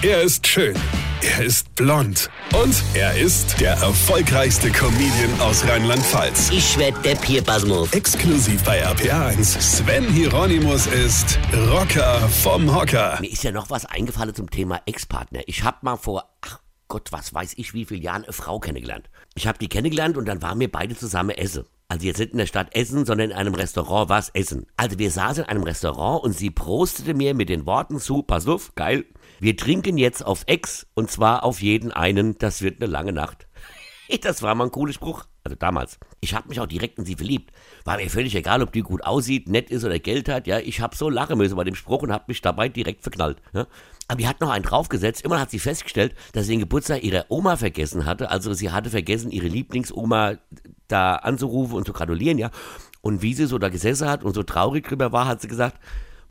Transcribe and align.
Er 0.00 0.22
ist 0.22 0.46
schön. 0.46 0.76
Er 1.22 1.44
ist 1.44 1.74
blond. 1.74 2.30
Und 2.54 2.84
er 2.94 3.18
ist 3.18 3.60
der 3.60 3.72
erfolgreichste 3.72 4.70
Comedian 4.70 5.40
aus 5.40 5.66
Rheinland-Pfalz. 5.66 6.50
Ich 6.52 6.78
werd 6.78 7.04
der 7.04 7.16
Pierpasmus. 7.16 7.92
Exklusiv 7.92 8.62
bei 8.62 8.86
RPA1. 8.86 9.60
Sven 9.60 10.04
Hieronymus 10.04 10.86
ist 10.86 11.36
Rocker 11.72 12.20
vom 12.28 12.72
Hocker. 12.72 13.18
Mir 13.20 13.32
ist 13.32 13.42
ja 13.42 13.50
noch 13.50 13.70
was 13.70 13.86
eingefallen 13.86 14.36
zum 14.36 14.48
Thema 14.48 14.80
Ex-Partner. 14.86 15.40
Ich 15.46 15.64
hab 15.64 15.82
mal 15.82 15.96
vor, 15.96 16.30
ach 16.42 16.60
Gott, 16.86 17.10
was 17.10 17.34
weiß 17.34 17.54
ich, 17.56 17.74
wie 17.74 17.84
viele 17.84 18.00
Jahren 18.00 18.22
eine 18.22 18.32
Frau 18.32 18.60
kennengelernt. 18.60 19.10
Ich 19.34 19.48
hab 19.48 19.58
die 19.58 19.68
kennengelernt 19.68 20.16
und 20.16 20.26
dann 20.26 20.42
waren 20.42 20.60
wir 20.60 20.70
beide 20.70 20.96
zusammen 20.96 21.30
essen. 21.30 21.64
Also 21.90 22.04
jetzt 22.04 22.18
nicht 22.18 22.32
in 22.32 22.38
der 22.38 22.46
Stadt 22.46 22.74
Essen, 22.74 23.06
sondern 23.06 23.30
in 23.30 23.36
einem 23.36 23.54
Restaurant 23.54 24.10
was 24.10 24.28
Essen. 24.28 24.66
Also 24.76 24.98
wir 24.98 25.10
saßen 25.10 25.44
in 25.44 25.48
einem 25.48 25.62
Restaurant 25.62 26.22
und 26.22 26.32
sie 26.32 26.50
prostete 26.50 27.14
mir 27.14 27.32
mit 27.32 27.48
den 27.48 27.64
Worten 27.64 27.98
zu, 27.98 28.22
pass 28.22 28.46
auf, 28.46 28.74
geil, 28.74 29.06
wir 29.40 29.56
trinken 29.56 29.96
jetzt 29.96 30.22
auf 30.22 30.42
Ex 30.46 30.86
und 30.92 31.10
zwar 31.10 31.44
auf 31.44 31.62
jeden 31.62 31.90
einen, 31.90 32.36
das 32.36 32.60
wird 32.60 32.82
eine 32.82 32.90
lange 32.90 33.12
Nacht. 33.12 33.46
Das 34.22 34.42
war 34.42 34.54
mal 34.54 34.64
ein 34.64 34.70
cooler 34.70 34.94
Spruch. 34.94 35.26
Also 35.44 35.54
damals. 35.54 35.98
Ich 36.20 36.34
habe 36.34 36.48
mich 36.48 36.60
auch 36.60 36.66
direkt 36.66 36.98
in 36.98 37.04
sie 37.04 37.14
verliebt. 37.14 37.52
War 37.84 37.98
mir 37.98 38.08
völlig 38.08 38.34
egal, 38.34 38.62
ob 38.62 38.72
die 38.72 38.80
gut 38.80 39.04
aussieht, 39.04 39.48
nett 39.48 39.70
ist 39.70 39.84
oder 39.84 39.98
Geld 39.98 40.30
hat. 40.30 40.46
Ja, 40.46 40.58
ich 40.58 40.80
habe 40.80 40.96
so 40.96 41.10
lachen 41.10 41.36
müssen 41.36 41.56
bei 41.56 41.64
dem 41.64 41.74
Spruch 41.74 42.02
und 42.02 42.10
habe 42.10 42.24
mich 42.28 42.40
dabei 42.40 42.70
direkt 42.70 43.02
verknallt. 43.02 43.36
Ja. 43.52 43.66
Aber 44.08 44.18
die 44.18 44.26
hat 44.26 44.40
noch 44.40 44.48
einen 44.48 44.64
draufgesetzt. 44.64 45.22
Immer 45.22 45.38
hat 45.38 45.50
sie 45.50 45.58
festgestellt, 45.58 46.14
dass 46.32 46.46
sie 46.46 46.52
den 46.52 46.60
Geburtstag 46.60 47.02
ihrer 47.02 47.26
Oma 47.28 47.56
vergessen 47.56 48.06
hatte. 48.06 48.30
Also 48.30 48.54
sie 48.54 48.70
hatte 48.70 48.88
vergessen, 48.88 49.30
ihre 49.30 49.48
Lieblingsoma 49.48 50.38
da 50.88 51.16
anzurufen 51.16 51.76
und 51.76 51.86
zu 51.86 51.92
gratulieren, 51.92 52.38
ja. 52.38 52.50
Und 53.00 53.22
wie 53.22 53.34
sie 53.34 53.46
so 53.46 53.58
da 53.58 53.68
gesessen 53.68 54.08
hat 54.08 54.24
und 54.24 54.34
so 54.34 54.42
traurig 54.42 54.86
drüber 54.86 55.12
war, 55.12 55.26
hat 55.26 55.40
sie 55.40 55.48
gesagt, 55.48 55.78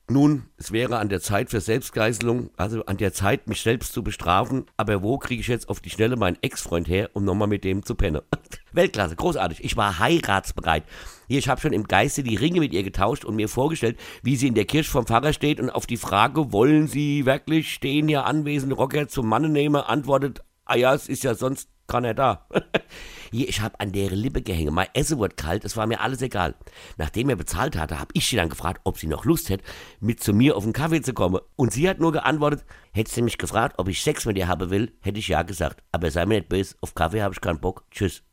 nun, 0.10 0.44
es 0.56 0.72
wäre 0.72 1.00
an 1.00 1.10
der 1.10 1.20
Zeit 1.20 1.50
für 1.50 1.60
Selbstgeißelung, 1.60 2.50
also 2.56 2.86
an 2.86 2.96
der 2.96 3.12
Zeit, 3.12 3.48
mich 3.48 3.60
selbst 3.60 3.92
zu 3.92 4.04
bestrafen. 4.04 4.66
Aber 4.78 5.04
wo 5.04 5.18
kriege 5.18 5.42
ich 5.42 5.50
jetzt 5.50 5.68
auf 5.68 5.82
die 5.82 5.90
Schnelle 5.90 6.16
meinen 6.16 6.38
Ex-Freund 6.42 6.88
her, 6.88 7.10
um 7.12 7.26
nochmal 7.26 7.50
mit 7.50 7.66
dem 7.66 7.84
zu 7.84 7.94
pennen? 7.94 8.22
Weltklasse, 8.72 9.18
großartig. 9.18 9.66
Ich 9.66 9.76
war 9.76 10.00
heiratsbereit. 10.00 10.84
Hier, 11.28 11.40
ich 11.40 11.50
habe 11.50 11.60
schon 11.60 11.74
im 11.74 11.84
Geiste 11.84 12.24
die 12.24 12.38
Ringe 12.38 12.62
mit 12.62 12.72
ihr 12.72 12.84
getauscht 12.84 13.26
und 13.26 13.36
mir 13.36 13.50
vorgestellt, 13.50 13.98
wie 14.24 14.38
sie 14.38 14.48
in 14.48 14.56
der 14.56 14.64
Kirche 14.64 14.90
vom 14.90 15.06
Pfarrer 15.06 15.34
steht 15.34 15.60
und 15.60 15.70
auf 15.70 15.86
die 15.86 15.98
Frage, 15.98 16.54
wollen 16.54 16.88
Sie 16.88 17.26
wirklich 17.26 17.74
stehen 17.74 18.08
hier 18.08 18.26
anwesende 18.26 18.76
Rocker 18.76 19.10
zum 19.10 19.28
Manne 19.28 19.50
nehmen, 19.50 19.76
antwortet, 19.76 20.42
ah 20.64 20.78
ja, 20.78 20.94
es 20.94 21.10
ist 21.10 21.26
ja 21.26 21.36
sonst 21.36 21.68
keiner 21.86 22.14
da. 22.14 22.48
Hier, 23.32 23.48
ich 23.48 23.62
habe 23.62 23.80
an 23.80 23.92
deren 23.92 24.18
Lippe 24.18 24.42
gehängt. 24.42 24.72
Mein 24.72 24.88
Essen 24.94 25.18
wurde 25.18 25.36
kalt, 25.36 25.66
es 25.66 25.78
war 25.78 25.88
mir 25.88 26.02
alles 26.02 26.22
egal. 26.22 26.56
Nachdem 26.98 27.30
er 27.30 27.36
bezahlt 27.36 27.78
hatte, 27.78 28.00
habe 28.00 28.12
ich 28.14 28.28
sie 28.28 28.36
dann 28.36 28.50
gefragt, 28.50 28.82
ob 28.84 28.98
sie 28.98 29.08
noch 29.08 29.26
Lust 29.26 29.50
hätte, 29.50 29.64
mit 30.00 30.22
zu 30.22 30.34
mir 30.34 30.56
auf 30.56 30.64
den 30.64 30.74
Kaffee 30.74 31.02
zu 31.02 31.14
kommen. 31.14 31.40
Und 31.56 31.74
sie 31.74 31.90
hat 31.90 32.00
nur 32.00 32.12
geantwortet, 32.12 32.66
hätte 32.92 33.12
sie 33.12 33.22
mich 33.22 33.38
gefragt, 33.38 33.76
ob 33.78 33.88
ich 33.88 34.02
Sex 34.02 34.26
mit 34.26 34.38
ihr 34.38 34.48
haben 34.48 34.70
will, 34.70 34.94
hätte 35.02 35.20
ich 35.20 35.28
ja 35.28 35.44
gesagt. 35.44 35.84
Aber 35.92 36.10
sei 36.12 36.26
mir 36.26 36.36
nicht 36.36 36.50
böse, 36.50 36.76
auf 36.82 36.96
Kaffee 36.96 37.22
habe 37.22 37.34
ich 37.34 37.42
keinen 37.42 37.60
Bock. 37.60 37.86
Tschüss. 37.92 38.24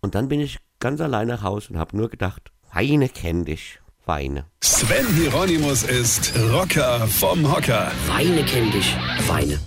Und 0.00 0.14
dann 0.14 0.28
bin 0.28 0.40
ich 0.40 0.58
ganz 0.80 1.00
allein 1.00 1.28
nach 1.28 1.42
Hause 1.42 1.72
und 1.72 1.78
habe 1.78 1.96
nur 1.96 2.08
gedacht, 2.08 2.52
Weine 2.72 3.08
kenn 3.08 3.44
dich. 3.44 3.80
Weine. 4.04 4.46
Sven 4.62 5.06
Hieronymus 5.16 5.82
ist 5.82 6.32
Rocker 6.52 7.06
vom 7.08 7.50
Hocker. 7.50 7.90
Weine 8.06 8.44
kenn 8.44 8.70
dich. 8.70 8.96
Weine. 9.26 9.58